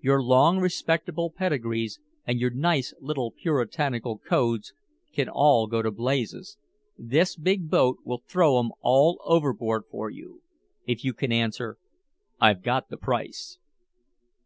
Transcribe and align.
"Your 0.00 0.22
long 0.22 0.58
respectable 0.58 1.30
pedigrees 1.30 2.00
and 2.26 2.40
your 2.40 2.48
nice 2.48 2.94
little 2.98 3.30
Puritanical 3.30 4.16
codes 4.16 4.72
can 5.12 5.28
all 5.28 5.66
go 5.66 5.82
to 5.82 5.90
blazes 5.90 6.56
this 6.96 7.36
big 7.36 7.68
boat 7.68 7.98
will 8.02 8.22
throw 8.26 8.58
'em 8.58 8.70
all 8.80 9.20
overboard 9.26 9.82
for 9.90 10.08
you 10.08 10.40
if 10.86 11.04
you 11.04 11.12
can 11.12 11.30
answer, 11.30 11.76
'I've 12.40 12.62
got 12.62 12.88
the 12.88 12.96
price.'" 12.96 13.58